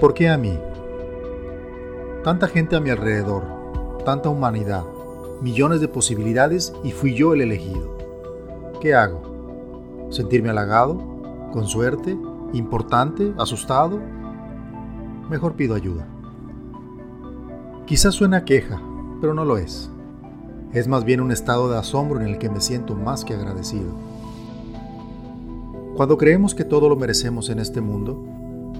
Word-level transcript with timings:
¿Por 0.00 0.12
qué 0.12 0.28
a 0.28 0.36
mí? 0.36 0.58
Tanta 2.22 2.48
gente 2.48 2.76
a 2.76 2.80
mi 2.80 2.90
alrededor, 2.90 3.44
tanta 4.04 4.28
humanidad, 4.28 4.84
millones 5.40 5.80
de 5.80 5.88
posibilidades 5.88 6.74
y 6.84 6.90
fui 6.90 7.14
yo 7.14 7.32
el 7.32 7.40
elegido. 7.40 7.96
¿Qué 8.82 8.94
hago? 8.94 10.08
¿Sentirme 10.10 10.50
halagado? 10.50 10.98
¿Con 11.50 11.66
suerte? 11.66 12.14
¿Importante? 12.52 13.32
¿Asustado? 13.38 13.98
Mejor 15.30 15.54
pido 15.54 15.74
ayuda. 15.74 16.06
Quizás 17.86 18.14
suena 18.14 18.44
queja, 18.44 18.78
pero 19.22 19.32
no 19.32 19.46
lo 19.46 19.56
es. 19.56 19.90
Es 20.74 20.88
más 20.88 21.04
bien 21.04 21.22
un 21.22 21.32
estado 21.32 21.70
de 21.70 21.78
asombro 21.78 22.20
en 22.20 22.26
el 22.26 22.36
que 22.36 22.50
me 22.50 22.60
siento 22.60 22.94
más 22.96 23.24
que 23.24 23.32
agradecido. 23.32 23.94
Cuando 25.96 26.18
creemos 26.18 26.54
que 26.54 26.64
todo 26.64 26.90
lo 26.90 26.96
merecemos 26.96 27.48
en 27.48 27.60
este 27.60 27.80
mundo, 27.80 28.22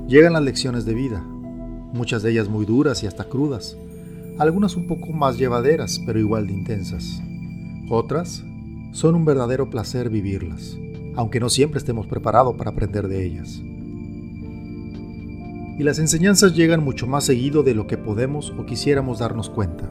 llegan 0.06 0.34
las 0.34 0.42
lecciones 0.42 0.84
de 0.84 0.94
vida, 0.94 1.22
muchas 1.92 2.22
de 2.22 2.30
ellas 2.30 2.48
muy 2.48 2.64
duras 2.64 3.02
y 3.02 3.06
hasta 3.06 3.24
crudas, 3.24 3.76
algunas 4.38 4.76
un 4.76 4.86
poco 4.86 5.12
más 5.12 5.38
llevaderas, 5.38 5.98
pero 6.04 6.18
igual 6.18 6.46
de 6.46 6.52
intensas. 6.52 7.22
Otras 7.88 8.44
son 8.92 9.14
un 9.14 9.24
verdadero 9.24 9.70
placer 9.70 10.10
vivirlas, 10.10 10.76
aunque 11.14 11.40
no 11.40 11.48
siempre 11.48 11.78
estemos 11.78 12.06
preparados 12.06 12.56
para 12.56 12.70
aprender 12.70 13.08
de 13.08 13.24
ellas. 13.24 13.60
Y 15.78 15.82
las 15.82 15.98
enseñanzas 15.98 16.54
llegan 16.54 16.82
mucho 16.82 17.06
más 17.06 17.24
seguido 17.24 17.62
de 17.62 17.74
lo 17.74 17.86
que 17.86 17.98
podemos 17.98 18.52
o 18.58 18.64
quisiéramos 18.64 19.18
darnos 19.18 19.50
cuenta. 19.50 19.90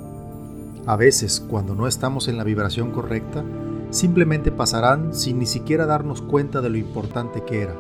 A 0.88 0.96
veces, 0.96 1.40
cuando 1.40 1.76
no 1.76 1.88
estamos 1.88 2.28
en 2.28 2.38
la 2.38 2.44
vibración 2.44 2.92
correcta, 2.92 3.44
simplemente 3.92 4.52
pasarán 4.52 5.14
sin 5.14 5.40
ni 5.40 5.46
siquiera 5.46 5.86
darnos 5.86 6.22
cuenta 6.22 6.62
de 6.62 6.70
lo 6.70 6.78
importante 6.78 7.44
que 7.44 7.62
era, 7.62 7.76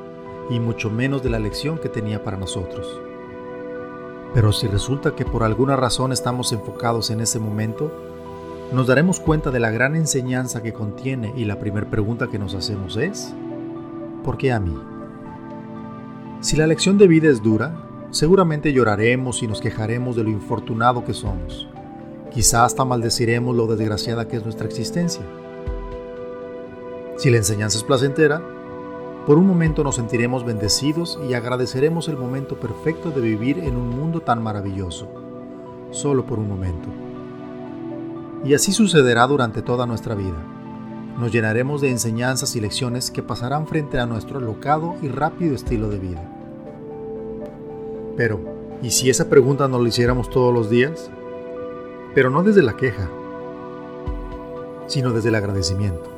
y 0.49 0.59
mucho 0.59 0.90
menos 0.90 1.23
de 1.23 1.30
la 1.30 1.40
lección 1.40 1.77
que 1.77 1.90
tenía 1.90 2.23
para 2.23 2.38
nosotros. 2.38 2.99
Pero 4.34 4.51
si 4.51 4.68
resulta 4.68 5.15
que 5.15 5.26
por 5.26 5.43
alguna 5.43 5.76
razón 5.76 6.12
estamos 6.12 6.51
enfocados 6.51 7.10
en 7.10 7.21
ese 7.21 7.40
momento, 7.40 7.91
nos 8.73 8.88
daremos 8.88 9.20
cuenta 9.20 9.51
de 9.51 9.60
la 9.60 9.71
gran 9.71 9.96
enseñanza 9.96 10.62
que 10.62 10.73
contiene 10.73 11.34
y 11.35 11.46
la 11.46 11.60
primera 11.60 11.90
pregunta 11.90 12.27
que 12.27 12.40
nos 12.40 12.54
hacemos 12.54 12.98
es, 12.98 13.34
¿por 14.23 14.38
qué 14.38 14.51
a 14.51 14.60
mí? 14.60 14.77
Si 16.41 16.57
la 16.57 16.68
lección 16.68 16.98
de 16.98 17.07
vida 17.07 17.29
es 17.29 17.41
dura, 17.41 17.76
seguramente 18.12 18.73
lloraremos 18.73 19.41
y 19.41 19.48
nos 19.48 19.62
quejaremos 19.62 20.16
de 20.16 20.23
lo 20.23 20.29
infortunado 20.29 21.05
que 21.05 21.13
somos 21.13 21.68
Quizá 22.35 22.66
hasta 22.66 22.84
maldeciremos 22.84 23.55
lo 23.55 23.66
desgraciada 23.66 24.27
que 24.27 24.35
es 24.35 24.43
nuestra 24.43 24.68
existencia. 24.68 25.21
Si 27.16 27.29
la 27.29 27.38
enseñanza 27.38 27.77
es 27.77 27.85
placentera, 27.85 28.41
por 29.26 29.37
un 29.37 29.48
momento 29.48 29.84
nos 29.84 29.95
sentiremos 29.95 30.45
bendecidos 30.45 31.20
y 31.27 31.34
agradeceremos 31.34 32.07
el 32.07 32.18
momento 32.18 32.59
perfecto 32.59 33.12
de 33.12 33.21
vivir 33.21 33.59
en 33.59 33.76
un 33.76 33.90
mundo 33.90 34.21
tan 34.21 34.41
maravilloso, 34.43 35.07
solo 35.91 36.26
por 36.26 36.40
un 36.40 36.48
momento. 36.48 36.90
Y 38.43 38.54
así 38.54 38.71
sucederá 38.71 39.26
durante 39.27 39.62
toda 39.62 39.85
nuestra 39.85 40.15
vida. 40.15 40.37
Nos 41.17 41.32
llenaremos 41.32 41.82
de 41.82 41.90
enseñanzas 41.90 42.55
y 42.55 42.62
lecciones 42.62 43.09
que 43.09 43.23
pasarán 43.23 43.67
frente 43.67 43.99
a 43.99 44.05
nuestro 44.05 44.37
alocado 44.37 44.95
y 45.01 45.07
rápido 45.07 45.55
estilo 45.55 45.89
de 45.89 45.99
vida. 45.99 46.23
Pero, 48.17 48.39
¿y 48.82 48.91
si 48.91 49.10
esa 49.10 49.29
pregunta 49.29 49.67
nos 49.67 49.82
la 49.82 49.89
hiciéramos 49.89 50.29
todos 50.29 50.54
los 50.54 50.70
días? 50.70 51.10
pero 52.15 52.29
no 52.29 52.43
desde 52.43 52.63
la 52.63 52.77
queja, 52.77 53.10
sino 54.87 55.12
desde 55.12 55.29
el 55.29 55.35
agradecimiento. 55.35 56.10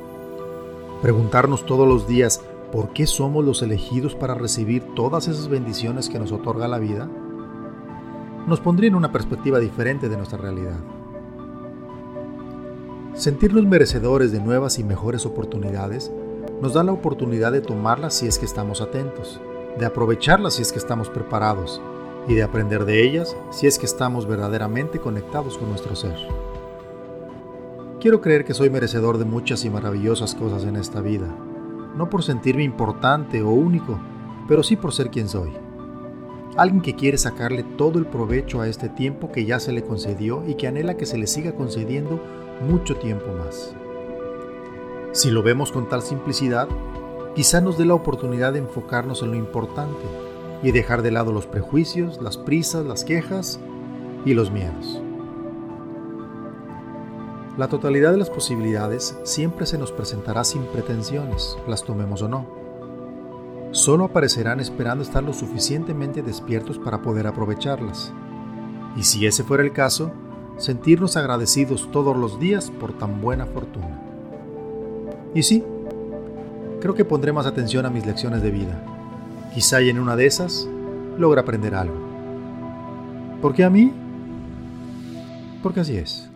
Preguntarnos 1.02 1.66
todos 1.66 1.88
los 1.88 2.06
días 2.06 2.40
por 2.72 2.92
qué 2.92 3.06
somos 3.06 3.44
los 3.44 3.62
elegidos 3.62 4.14
para 4.14 4.34
recibir 4.34 4.82
todas 4.94 5.28
esas 5.28 5.48
bendiciones 5.48 6.08
que 6.08 6.18
nos 6.18 6.32
otorga 6.32 6.68
la 6.68 6.78
vida, 6.78 7.08
nos 8.46 8.60
pondría 8.60 8.88
en 8.88 8.94
una 8.94 9.12
perspectiva 9.12 9.58
diferente 9.58 10.08
de 10.08 10.16
nuestra 10.16 10.38
realidad. 10.38 10.78
Sentirnos 13.14 13.66
merecedores 13.66 14.32
de 14.32 14.40
nuevas 14.40 14.78
y 14.78 14.84
mejores 14.84 15.26
oportunidades 15.26 16.10
nos 16.62 16.74
da 16.74 16.82
la 16.82 16.92
oportunidad 16.92 17.52
de 17.52 17.60
tomarlas 17.60 18.14
si 18.14 18.26
es 18.26 18.38
que 18.38 18.46
estamos 18.46 18.80
atentos, 18.80 19.40
de 19.78 19.86
aprovecharlas 19.86 20.54
si 20.54 20.62
es 20.62 20.72
que 20.72 20.78
estamos 20.78 21.08
preparados 21.08 21.80
y 22.26 22.34
de 22.34 22.42
aprender 22.42 22.84
de 22.84 23.02
ellas 23.02 23.36
si 23.50 23.66
es 23.66 23.78
que 23.78 23.86
estamos 23.86 24.26
verdaderamente 24.26 24.98
conectados 24.98 25.56
con 25.56 25.68
nuestro 25.68 25.96
ser. 25.96 26.16
Quiero 28.00 28.20
creer 28.20 28.44
que 28.44 28.54
soy 28.54 28.70
merecedor 28.70 29.18
de 29.18 29.24
muchas 29.24 29.64
y 29.64 29.70
maravillosas 29.70 30.34
cosas 30.34 30.64
en 30.64 30.76
esta 30.76 31.00
vida, 31.00 31.26
no 31.98 32.08
por 32.08 32.22
sentirme 32.22 32.62
importante 32.62 33.42
o 33.42 33.50
único, 33.50 33.98
pero 34.46 34.62
sí 34.62 34.76
por 34.76 34.94
ser 34.94 35.10
quien 35.10 35.28
soy. 35.28 35.50
Alguien 36.56 36.80
que 36.80 36.94
quiere 36.94 37.18
sacarle 37.18 37.62
todo 37.62 37.98
el 37.98 38.06
provecho 38.06 38.60
a 38.60 38.68
este 38.68 38.88
tiempo 38.88 39.30
que 39.30 39.44
ya 39.44 39.60
se 39.60 39.72
le 39.72 39.82
concedió 39.82 40.44
y 40.46 40.54
que 40.54 40.66
anhela 40.66 40.96
que 40.96 41.06
se 41.06 41.18
le 41.18 41.26
siga 41.26 41.52
concediendo 41.52 42.20
mucho 42.66 42.96
tiempo 42.96 43.26
más. 43.32 43.74
Si 45.12 45.30
lo 45.30 45.42
vemos 45.42 45.72
con 45.72 45.88
tal 45.88 46.02
simplicidad, 46.02 46.68
quizá 47.34 47.60
nos 47.60 47.76
dé 47.76 47.84
la 47.84 47.94
oportunidad 47.94 48.52
de 48.52 48.60
enfocarnos 48.60 49.22
en 49.22 49.32
lo 49.32 49.36
importante 49.36 50.04
y 50.62 50.72
dejar 50.72 51.02
de 51.02 51.10
lado 51.10 51.32
los 51.32 51.46
prejuicios, 51.46 52.20
las 52.22 52.36
prisas, 52.38 52.86
las 52.86 53.04
quejas 53.04 53.60
y 54.24 54.34
los 54.34 54.50
miedos. 54.50 55.02
La 57.58 57.66
totalidad 57.66 58.12
de 58.12 58.18
las 58.18 58.30
posibilidades 58.30 59.18
siempre 59.24 59.66
se 59.66 59.78
nos 59.78 59.90
presentará 59.90 60.44
sin 60.44 60.62
pretensiones, 60.66 61.58
las 61.66 61.82
tomemos 61.82 62.22
o 62.22 62.28
no. 62.28 62.46
Solo 63.72 64.04
aparecerán 64.04 64.60
esperando 64.60 65.02
estar 65.02 65.24
lo 65.24 65.32
suficientemente 65.32 66.22
despiertos 66.22 66.78
para 66.78 67.02
poder 67.02 67.26
aprovecharlas. 67.26 68.12
Y 68.96 69.02
si 69.02 69.26
ese 69.26 69.42
fuera 69.42 69.64
el 69.64 69.72
caso, 69.72 70.12
sentirnos 70.56 71.16
agradecidos 71.16 71.90
todos 71.90 72.16
los 72.16 72.38
días 72.38 72.70
por 72.70 72.96
tan 72.96 73.20
buena 73.20 73.44
fortuna. 73.44 74.00
Y 75.34 75.42
sí, 75.42 75.64
creo 76.80 76.94
que 76.94 77.04
pondré 77.04 77.32
más 77.32 77.46
atención 77.46 77.84
a 77.84 77.90
mis 77.90 78.06
lecciones 78.06 78.40
de 78.40 78.52
vida 78.52 78.84
Quizá 79.52 79.80
en 79.80 79.98
una 79.98 80.14
de 80.14 80.26
esas 80.26 80.68
logra 81.18 81.40
aprender 81.40 81.74
algo. 81.74 81.96
¿Por 83.42 83.54
qué 83.54 83.64
a 83.64 83.70
mí? 83.70 83.92
Porque 85.62 85.80
así 85.80 85.96
es. 85.96 86.30